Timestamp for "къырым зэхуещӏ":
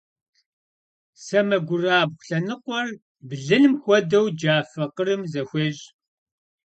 4.95-5.85